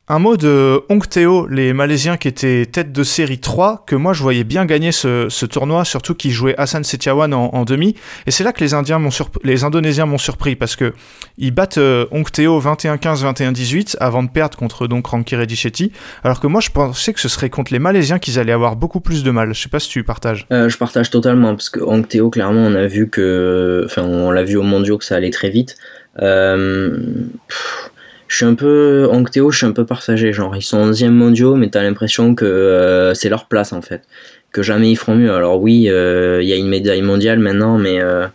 [0.07, 4.13] Un mot de Hong Teo, les Malaisiens qui étaient tête de série 3, que moi
[4.13, 7.95] je voyais bien gagner ce, tournoi, surtout qu'ils jouaient Hassan Setiawan en, demi.
[8.27, 9.01] Et c'est là que les, Indiens
[9.45, 10.93] les Indonésiens m'ont surpris, parce que
[11.39, 15.91] ils battent euh, Hong Teo 21-15, 21-18 avant de perdre contre donc Ranki Reddy
[16.23, 19.01] alors que moi je pensais que ce serait contre les Malaisiens qu'ils allaient avoir beaucoup
[19.01, 19.55] plus de mal.
[19.55, 20.47] Je sais pas si tu partages.
[20.53, 23.85] Euh, je partage totalement, parce que Hong Teo, clairement, on a vu que.
[23.87, 25.79] Enfin, on l'a vu au mondiaux que ça allait très vite.
[26.21, 26.99] Euh
[28.35, 30.33] je suis un peu Théo, je suis un peu partagé.
[30.33, 34.03] Genre, ils sont 11e mondiaux, mais t'as l'impression que euh, c'est leur place en fait.
[34.51, 35.33] Que jamais ils feront mieux.
[35.33, 38.27] Alors, oui, euh, il y a une médaille mondiale maintenant, mais euh,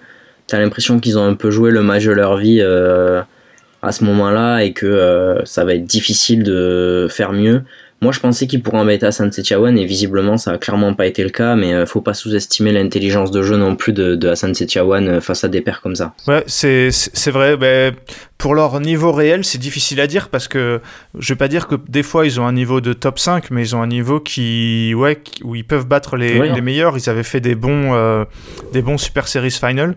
[0.47, 4.61] t'as l'impression qu'ils ont un peu joué le match de leur vie à ce moment-là
[4.61, 7.63] et que ça va être difficile de faire mieux.
[8.01, 11.23] Moi, je pensais qu'il pourrait embêter Hassan Setiawan et visiblement, ça a clairement pas été
[11.23, 11.55] le cas.
[11.55, 15.21] Mais euh, faut pas sous-estimer l'intelligence de jeu non plus de, de Hassan Setiawan euh,
[15.21, 16.13] face à des pairs comme ça.
[16.27, 16.91] Ouais, c'est
[17.31, 17.57] vrai.
[17.57, 17.93] Ben,
[18.37, 20.79] pour leur niveau réel, c'est difficile à dire parce que
[21.17, 23.63] je vais pas dire que des fois ils ont un niveau de top 5, mais
[23.63, 26.97] ils ont un niveau qui, ouais, où ils peuvent battre les, les meilleurs.
[26.97, 28.23] Ils avaient fait des bons, euh,
[28.71, 29.95] des bons Super Series Final.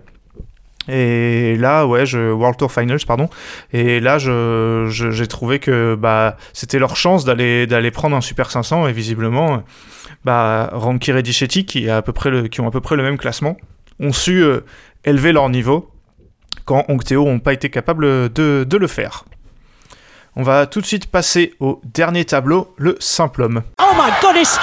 [0.89, 3.29] Et là, ouais, World Tour Finals, pardon.
[3.73, 8.89] Et là, j'ai trouvé que bah, c'était leur chance d'aller, d'aller prendre un Super 500.
[8.89, 9.63] Et visiblement,
[10.25, 13.03] bah, Ranky et qui, a à peu près le, qui ont à peu près le
[13.03, 13.57] même classement,
[14.01, 14.61] ont su euh,
[15.05, 15.91] élever leur niveau
[16.65, 19.25] quand Oncteo n'ont pas été capables de, de le faire.
[20.35, 23.63] On va tout de suite passer au dernier tableau, le simple homme.
[23.79, 24.59] Oh my goodness!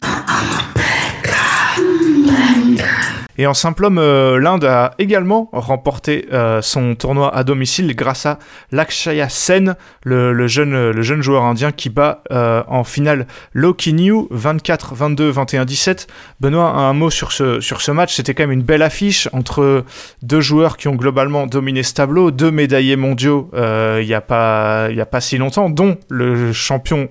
[3.39, 8.25] Et en simple homme, euh, l'Inde a également remporté euh, son tournoi à domicile grâce
[8.25, 8.37] à
[8.73, 14.27] Lakshaya Sen, le, jeune, le jeune joueur indien qui bat euh, en finale Loki New
[14.31, 16.07] 24, 22, 21, 17.
[16.41, 18.13] Benoît, un mot sur ce, sur ce match.
[18.13, 19.85] C'était quand même une belle affiche entre
[20.21, 24.87] deux joueurs qui ont globalement dominé ce tableau, deux médaillés mondiaux il n'y a, pas,
[24.87, 27.07] a pas si longtemps, dont le champion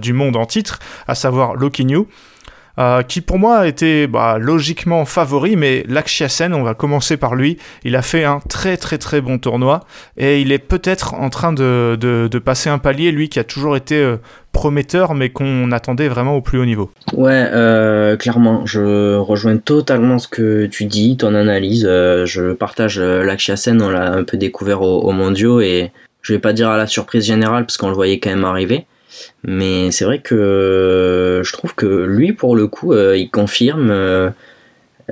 [0.00, 2.06] du monde en titre, à savoir Loki New.
[2.78, 7.58] Euh, qui pour moi était bah, logiquement favori, mais Lakshya on va commencer par lui,
[7.84, 9.80] il a fait un très très très bon tournoi,
[10.16, 13.96] et il est peut-être en train de, passer un palier, lui qui a toujours été
[13.96, 14.16] euh,
[14.52, 16.90] prometteur, mais qu'on attendait vraiment au plus haut niveau.
[17.12, 23.54] Ouais, euh, clairement, je rejoins totalement ce que tu dis, ton analyse, je partage Lakshya
[23.80, 26.86] on l'a un peu découvert au, au mondiaux, et je vais pas dire à la
[26.86, 28.86] surprise générale, parce qu'on le voyait quand même arriver,
[29.44, 33.90] mais c'est vrai que je trouve que lui, pour le coup, euh, il confirme.
[33.90, 34.30] Euh,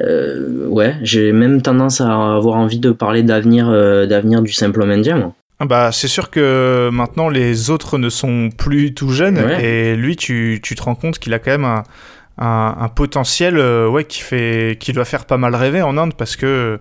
[0.01, 3.67] euh, ouais, j'ai même tendance à avoir envie de parler d'avenir,
[4.07, 8.95] d'avenir du simple indien, ah bah, c'est sûr que maintenant les autres ne sont plus
[8.95, 11.83] tout jeunes et lui tu, tu, te rends compte qu'il a quand même un,
[12.39, 16.37] un, un potentiel ouais, qui, fait, qui doit faire pas mal rêver en Inde parce
[16.37, 16.79] que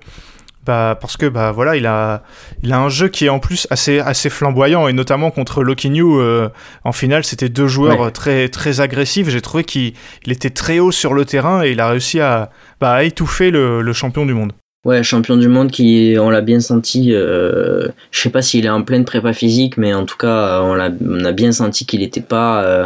[0.69, 2.21] bah, parce que bah voilà, il a,
[2.61, 5.89] il a un jeu qui est en plus assez, assez flamboyant et notamment contre Loki
[5.89, 6.47] New euh,
[6.83, 9.29] en finale, c'était deux joueurs très, très agressifs.
[9.29, 9.93] J'ai trouvé qu'il
[10.27, 14.27] était très haut sur le terrain et il a réussi à, bah, étouffer le, champion
[14.27, 14.51] du monde.
[14.85, 17.15] Ouais, champion du monde qui, on l'a bien senti.
[17.15, 20.79] Euh, je sais pas s'il est en pleine prépa physique, mais en tout cas, on,
[20.79, 22.85] a, on a bien senti qu'il n'était pas euh,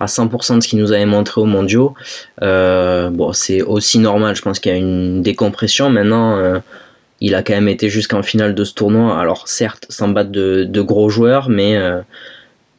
[0.00, 1.94] à 100% de ce qu'il nous avait montré au mondiaux.
[2.42, 4.36] bon, c'est aussi normal.
[4.36, 6.60] Je pense qu'il y a une décompression maintenant
[7.22, 9.18] il a quand même été jusqu'en finale de ce tournoi.
[9.18, 12.00] Alors certes, sans battre de, gros joueurs, mais, euh,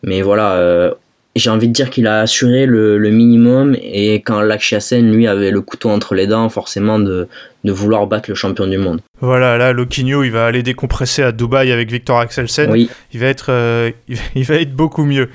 [0.04, 0.92] mais voilà, euh,
[1.38, 3.76] j'ai envie de dire qu'il a assuré le, minimum.
[3.82, 7.30] Et quand Lakshya lui, avait le couteau entre les dents, forcément, de,
[7.64, 9.00] de vouloir battre le champion du monde.
[9.22, 12.70] Voilà, là, Loquinho, il va aller décompresser à Dubaï avec Victor Axelsen.
[12.70, 12.90] Oui.
[13.14, 13.92] Il, va être, euh,
[14.36, 15.30] il va être beaucoup mieux.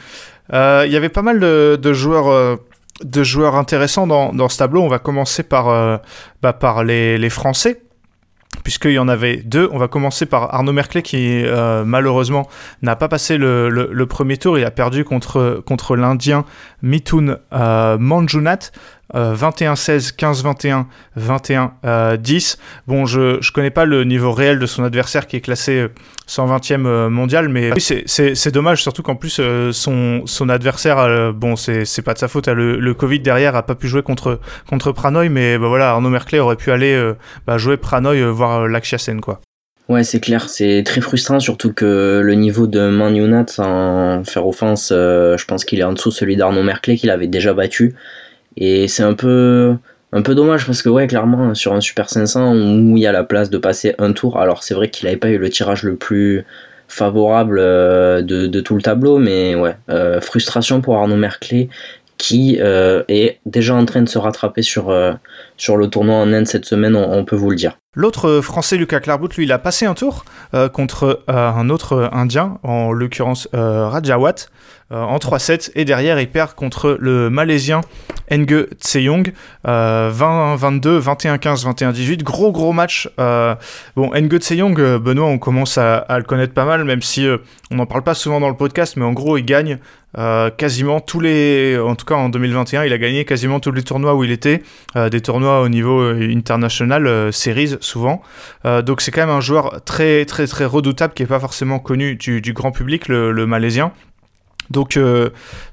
[0.53, 2.59] il y avait pas mal de, joueurs
[3.03, 4.83] de joueurs intéressants dans, dans, ce tableau.
[4.83, 6.03] On va commencer par,
[6.43, 7.81] bah, par les, les, Français
[8.65, 9.69] puisqu'il y en avait deux.
[9.73, 12.49] On va commencer par Arnaud Merclé qui euh, malheureusement
[12.83, 14.59] n'a pas passé le, premier tour.
[14.59, 16.45] Il a perdu contre, l'Indien
[16.83, 18.71] Mithun euh, Manjunat.
[19.15, 20.85] 21-16, 15-21,
[21.19, 22.57] 21-10.
[22.87, 25.89] Bon, je ne connais pas le niveau réel de son adversaire qui est classé
[26.29, 31.33] 120e euh, euh, mondial, mais oui, c'est dommage, surtout qu'en plus, euh, son, son adversaire,
[31.33, 34.41] bon, c'est pas de sa faute, hein, le, Covid derrière a pas pu jouer contre,
[34.69, 37.13] contre Pranoy, mais bah, voilà, Arnaud Merclé aurait pu aller
[37.47, 39.41] bah, jouer Pranoy, voir Lakshya Sen, quoi.
[39.89, 44.89] Ouais, c'est clair, c'est très frustrant, surtout que le niveau de Man sans faire offense,
[44.91, 47.95] je pense qu'il est en dessous celui d'Arnaud Merclé, qu'il avait déjà battu.
[48.59, 49.77] Et c'est un peu,
[50.13, 53.13] un peu dommage parce que, ouais, clairement, sur un Super 500 où il y a
[53.13, 55.85] la place de passer un tour, alors c'est vrai qu'il n'avait pas eu le tirage
[55.85, 56.45] le plus
[56.89, 61.69] favorable euh, de, tout le tableau, mais ouais, euh, frustration pour Arnaud Merclé
[62.17, 66.65] qui euh, est déjà en train de se rattraper sur, le tournoi en Inde cette
[66.65, 67.79] semaine, on, peut vous le dire.
[67.95, 70.25] L'autre français, Lucas Clairbout, lui, il a passé un tour
[70.73, 74.49] contre un autre Indien, en l'occurrence Rajawat,
[74.91, 75.71] en 3-7.
[75.77, 77.83] Et derrière, il perd contre le Malaisien
[78.31, 79.33] Nge Tseyong,
[79.65, 82.23] 20-22, 21-15, 21-18.
[82.23, 83.09] Gros, gros match.
[83.17, 87.27] bon, Nge Tseyong, Benoît, on commence à, le connaître pas mal, même si
[87.71, 89.79] on n'en parle pas souvent dans le podcast, mais en gros, il gagne
[90.17, 93.83] euh, quasiment tous les, en tout cas en 2021, il a gagné quasiment tous les
[93.83, 94.63] tournois où il était,
[94.97, 98.23] euh, des tournois au niveau euh, international, series souvent.
[98.65, 102.17] donc c'est quand même un joueur très très très redoutable qui est pas forcément connu
[102.17, 103.93] du, grand public, le, malaisien.
[104.71, 104.99] Donc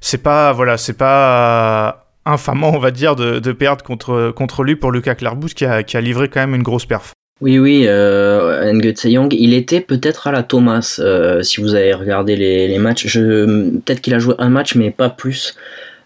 [0.01, 4.91] c'est pas voilà, c'est pas infamant on va dire de, perdre contre contre lui pour
[4.91, 7.13] Lucas Clairbout qui a, qui a livré quand même une grosse perf.
[7.41, 8.71] Oui, oui, euh,
[9.03, 13.13] Young, il était peut-être à la Thomas, euh, si vous avez regardé les, les matchs.
[13.13, 15.57] Peut-être qu'il a joué un match, mais pas plus.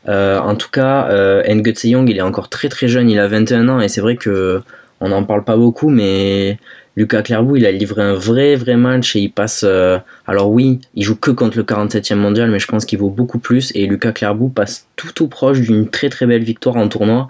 [0.08, 1.44] Euh, en tout cas, euh,
[1.84, 4.62] Young, il est encore très très jeune, il a 21 ans, et c'est vrai que
[5.02, 6.58] on n'en parle pas beaucoup, mais
[7.00, 9.62] Lucas Clairbout, il a livré un vrai vrai match et il passe.
[9.66, 13.10] Euh, alors oui, il joue que contre le 47e mondial, mais je pense qu'il vaut
[13.10, 13.72] beaucoup plus.
[13.74, 17.30] Et Lucas Clairbout passe tout tout proche d'une très très belle victoire en tournoi.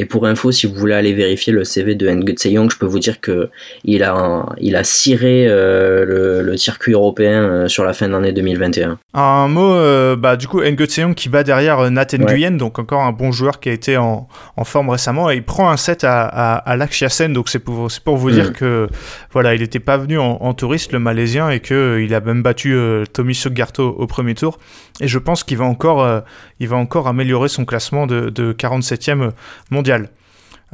[0.00, 3.00] Et pour info, si vous voulez aller vérifier le CV de Nguyen je peux vous
[3.00, 3.50] dire que
[3.82, 8.98] il a, il a ciré euh, le, circuit européen euh, sur la fin d'année 2021.
[9.14, 13.10] Un mot, euh, bah, du coup, Nguyen qui bat derrière Nat Nguyen, donc encore un
[13.10, 16.22] bon joueur qui a été en, en forme récemment, et il prend un set à,
[16.22, 18.52] à, à Lakshiasen, donc c'est pour, pour vous dire mm.
[18.52, 18.86] que
[19.32, 22.76] voilà, il n'était pas venu en, touriste, le Malaisien, et qu'il a même battu
[23.12, 24.58] Tommy Sugarto au premier tour.
[25.00, 26.22] Et je pense qu'il va encore,
[26.60, 29.30] il va encore améliorer son classement de, de 47e
[29.70, 29.87] mondial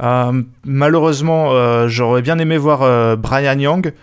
[0.03, 3.93] euh, malheureusement, euh, j'aurais bien aimé voir euh, Brian Young,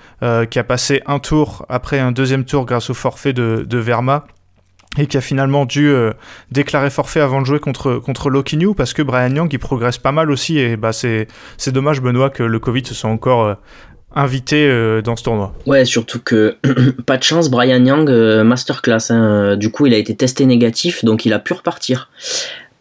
[0.51, 4.27] qui a passé un tour après un deuxième tour grâce au forfait de, Verma,
[4.99, 5.93] et qui a finalement dû
[6.51, 9.99] déclarer forfait avant de jouer contre, contre Loki New, parce que Brian Young, il progresse
[9.99, 11.27] pas mal aussi, et bah, c'est
[11.69, 13.57] dommage, Benoît, que le Covid se soit encore
[14.15, 14.69] invité
[15.03, 15.55] dans ce tournoi.
[15.67, 16.57] Ouais, surtout que
[17.07, 18.09] pas de chance, Brian Young,
[18.45, 19.11] masterclass.
[19.11, 19.57] Hein.
[19.57, 22.11] Du coup, il a été testé négatif, donc il a pu repartir.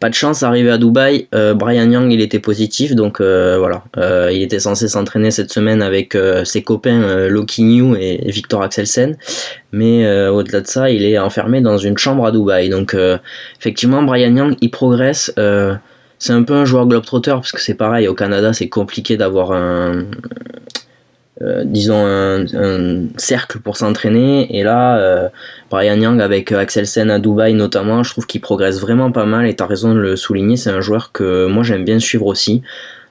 [0.02, 3.84] Pas de chance, arrivé à Dubaï, euh, Brian Young il était positif, donc euh, voilà,
[3.98, 9.16] euh, il était censé s'entraîner cette semaine avec ses copains Loki New et Victor Axelsen,
[9.70, 12.68] mais au-delà de ça, il est enfermé dans une chambre à Dubaï.
[12.68, 12.96] Donc
[13.60, 15.32] effectivement, Brian Young il progresse.
[16.18, 19.52] c'est un peu un joueur globetrotter parce que c'est pareil, au Canada c'est compliqué d'avoir
[19.52, 20.06] un,
[21.42, 24.56] euh, disons un, cercle pour s'entraîner.
[24.56, 25.28] Et là euh,
[25.70, 29.46] Brian Young avec Axel Sen à Dubaï notamment je trouve qu'il progresse vraiment pas mal.
[29.46, 32.26] Et tu as raison de le souligner c'est un joueur que moi j'aime bien suivre
[32.26, 32.62] aussi.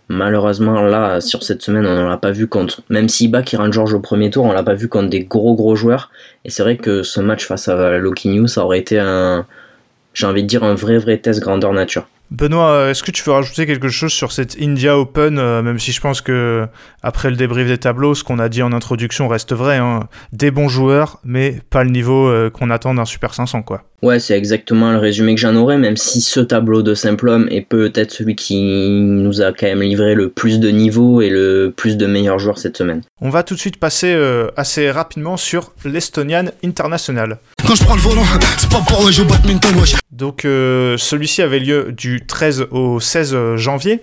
[0.07, 3.93] Malheureusement là sur cette semaine on l'a pas vu contre même si bat Kiran George
[3.93, 6.09] au premier tour on l'a pas vu contre des gros gros joueurs.
[6.45, 9.45] Et c'est vrai que ce match face à Loki New ça aurait été un
[10.13, 13.33] j'ai envie de dire un vrai vrai test grandeur nature Benoît, est-ce que tu veux
[13.33, 16.65] rajouter quelque chose sur cette India Open, euh, même si je pense que
[17.03, 19.77] après le débrief des tableaux, ce qu'on a dit en introduction reste vrai.
[19.77, 20.07] Hein.
[20.31, 23.83] Des bons joueurs, mais pas le niveau euh, qu'on attend d'un Super 500, quoi.
[24.01, 27.47] Ouais, c'est exactement le résumé que j'en aurais, même si ce tableau de simple homme
[27.51, 31.71] est peut-être celui qui nous a quand même livré le plus de niveaux et le
[31.75, 33.01] plus de meilleurs joueurs cette semaine.
[33.19, 37.37] On va tout de suite passer euh, assez rapidement sur l'Estonian International.
[40.11, 44.01] Donc celui-ci avait lieu du 13 au 16 janvier.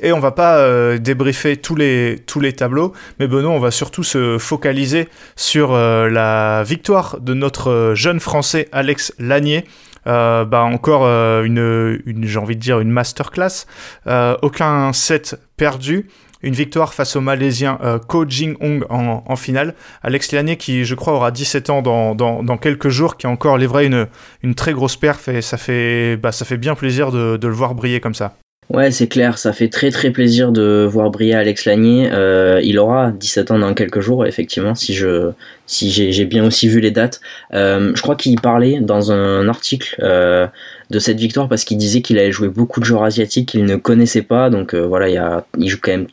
[0.00, 3.70] Et on va pas euh, débriefer tous les, tous les tableaux, mais Benoît, on va
[3.70, 9.64] surtout se focaliser sur euh, la victoire de notre euh, jeune français Alex Lanier.
[10.06, 11.04] bah encore
[11.42, 13.66] une j'ai envie de dire une masterclass.
[14.42, 16.06] aucun set perdu.
[16.42, 19.74] Une victoire face au Malaisien Ko Jing Hong en, finale.
[20.02, 23.86] Alex Lanier qui, je crois, aura 17 ans dans, dans, quelques jours, qui encore livré
[23.86, 24.06] une,
[24.42, 27.74] une très grosse perf et ça fait, bah, ça fait bien plaisir de, le voir
[27.74, 28.34] briller comme ça.
[28.70, 32.10] Ouais, c'est clair, ça fait très très plaisir de voir briller Alex Lanier.
[32.12, 35.30] Euh, il aura 17 ans dans quelques jours, effectivement, si je
[35.66, 37.20] si j'ai bien aussi vu les dates.
[37.54, 40.46] Euh, je crois qu'il parlait dans un article euh,
[40.90, 43.76] de cette victoire parce qu'il disait qu'il avait joué beaucoup de joueurs asiatiques qu'il ne
[43.76, 44.50] connaissait pas.
[44.50, 46.08] Donc voilà, il, y a, il joue quand même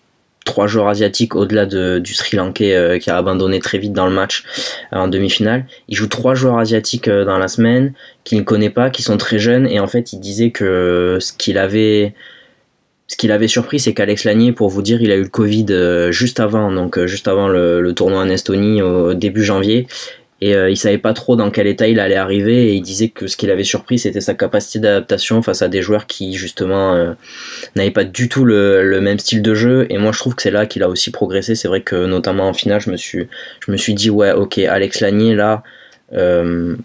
[0.45, 4.13] trois joueurs asiatiques au-delà de, du Sri Lankais qui a abandonné très vite dans le
[4.13, 4.43] match
[4.91, 5.65] en demi-finale.
[5.89, 9.39] Il joue trois joueurs asiatiques dans la semaine qu'il ne connaît pas, qui sont très
[9.39, 12.13] jeunes et en fait il disait que ce qu'il avait
[13.08, 15.67] ce qui l'avait surpris, c'est qu'Alex Lanier, pour vous dire, il a eu le Covid
[15.69, 19.88] euh, juste avant, donc euh, juste avant le, tournoi en Estonie au début janvier.
[20.45, 23.10] Et euh, il savait pas trop dans quel état il allait arriver et il disait
[23.10, 27.15] que ce qui l'avait surpris c'était sa capacité d'adaptation face à des joueurs qui justement
[27.75, 29.87] n'avaient pas du tout le, même style de jeu.
[29.89, 31.56] Et moi je trouve que c'est là qu'il a aussi progressé.
[31.56, 35.63] C'est vrai que notamment en finale je me suis dit ouais ok Alex Lanier là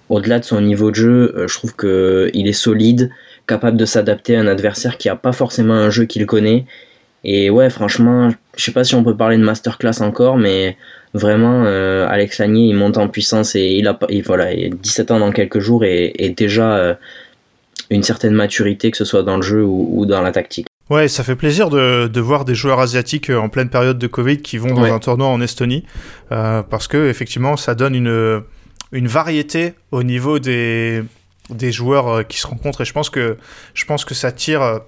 [0.08, 3.10] au-delà de son niveau de jeu je trouve que il est solide
[3.46, 6.64] capable de s'adapter à un adversaire qui n'a pas forcément un jeu qu'il connaît
[7.24, 10.76] Et ouais, franchement, je sais pas si on peut parler de masterclass encore, mais
[11.12, 14.76] vraiment, euh, Alex Lanier, il monte en puissance et il a, il, voilà, il a
[14.76, 16.94] 17 ans dans quelques jours et, et déjà euh,
[17.90, 20.66] une certaine maturité, que ce soit dans le jeu ou, ou dans la tactique.
[20.88, 24.06] Ouais, ça fait plaisir de, de, voir des joueurs asiatiques euh, en pleine période de
[24.06, 24.90] Covid qui vont dans Ouais.
[24.90, 25.84] un tournoi en Estonie,
[26.32, 28.42] euh, parce que effectivement, ça donne une,
[28.92, 31.02] une variété au niveau des,
[31.50, 33.36] des joueurs qui se rencontrent, et je pense que,
[33.74, 34.80] je pense que ça tire.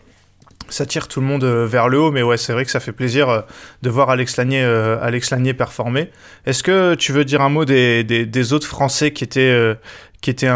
[0.68, 2.80] Ça tire tout le monde euh, vers le haut, mais ouais, c'est vrai que ça
[2.80, 3.40] fait plaisir euh,
[3.82, 6.10] de voir Alex Lanier, euh, Alex Lanier performer.
[6.46, 9.76] Est-ce que tu veux dire un mot des, des, autres Français qui étaient,
[10.20, 10.50] qui étaient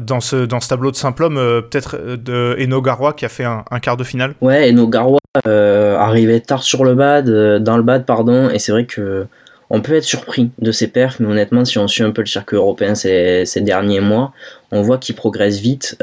[0.00, 3.44] dans, ce, dans ce tableau de simple homme Peut-être de Eno Garoua qui a fait
[3.44, 4.34] un, quart de finale?
[4.40, 7.28] Ouais, Garois euh, arrivaient tard sur le bad,
[7.62, 9.26] dans le bad, pardon, et c'est vrai que
[9.72, 12.26] on peut être surpris de ses perfs, mais honnêtement, si on suit un peu le
[12.26, 14.32] circuit européen ces, derniers mois,
[14.72, 15.96] on voit qu'il progresse vite.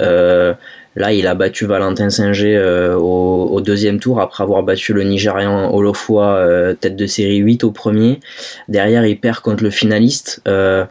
[0.97, 5.73] Là, il a battu Valentin Singer euh, au, deuxième tour après avoir battu le Nigérian
[5.73, 8.19] Olofua euh, tête de série 8 au premier.
[8.67, 10.41] Derrière, il perd contre le finaliste.
[10.47, 10.85] Euh,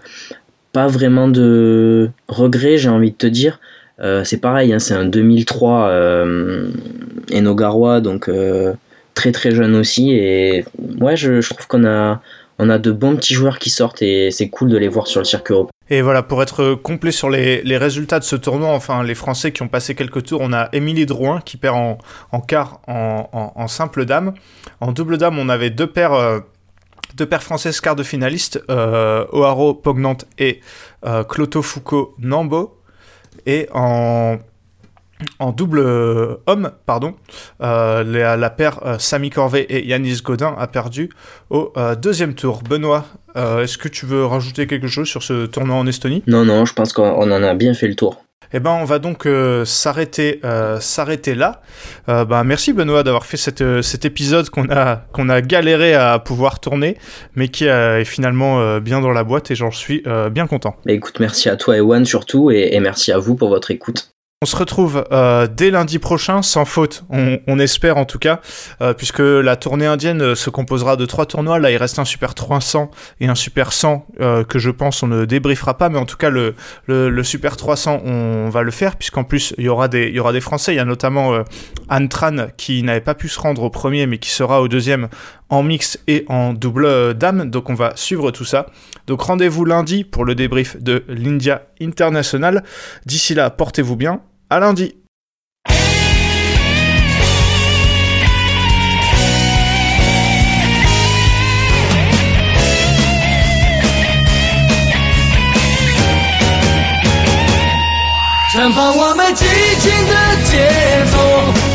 [0.73, 3.61] pas vraiment de regret, j'ai envie de te dire.
[4.01, 6.69] Euh, c'est pareil, hein, c'est un 2003 euh,
[7.33, 8.31] Enogawa, donc
[9.15, 10.13] très très jeune aussi.
[10.13, 10.65] Et
[11.01, 12.21] ouais, je trouve qu'on a,
[12.59, 15.21] on a de bons petits joueurs qui sortent et c'est cool de les voir sur
[15.21, 15.71] le circuit européen.
[15.89, 19.63] Et voilà, pour être complet sur les, résultats de ce tournoi, enfin les Français qui
[19.63, 21.99] ont passé quelques tours, on a Émilie Drouin qui perd
[22.33, 24.35] en, quart en, simple dame.
[24.81, 26.41] En double dame, on avait deux paires, euh,
[27.41, 30.61] françaises quart de finalistes, euh, O'Haro Pognante et
[31.05, 32.81] euh, Cloto Foucault Nambo.
[33.45, 34.39] Et en,
[35.39, 37.15] en double euh, homme, pardon,
[37.63, 41.11] euh, la, la paire euh, Samy Corvet et Yanis Godin a perdu
[41.51, 42.63] au euh, deuxième tour.
[42.63, 43.07] Benoît,
[43.37, 46.23] euh, est-ce que tu veux rajouter quelque chose sur ce tournoi en Estonie?
[46.27, 48.23] Non, non, je pense qu'on on en a bien fait le tour.
[48.53, 49.27] Eh ben, on va donc
[49.65, 51.63] s'arrêter, euh, s'arrêter là.
[52.09, 56.19] Euh, ben, merci Benoît d'avoir fait cette, cet épisode qu'on a, qu'on a galéré à
[56.21, 56.97] pouvoir tourner,
[57.35, 60.77] mais qui est finalement bien dans la boîte et j'en suis bien content.
[60.85, 64.11] Mais écoute, merci à toi Ewan surtout et, et merci à vous pour votre écoute.
[64.43, 68.43] On se retrouve euh, dès lundi prochain, sans faute, on, espère en tout cas,
[68.83, 71.59] euh, puisque la tournée indienne euh, se composera de trois tournois.
[71.59, 75.07] Là, il reste un Super 300 et un Super 100 euh, que je pense on
[75.07, 76.55] ne débriefera pas, mais en tout cas, le,
[77.23, 80.13] Super 300, on va le faire, puisqu'en plus, il y aura des,
[80.43, 80.75] Français.
[80.75, 81.43] Il y a notamment
[81.89, 85.09] Anne Tran qui n'avait pas pu se rendre au premier, mais qui sera au deuxième
[85.50, 87.50] en mix et en double euh, dame.
[87.50, 88.68] Donc, on va suivre tout ça.
[89.08, 92.64] Donc, rendez-vous lundi pour le débrief de l'India International.
[93.06, 94.22] D'ici là, portez-vous bien.
[94.50, 94.96] À lundi.
[108.54, 109.46] 绽放我们激
[109.80, 111.75] 情的节奏，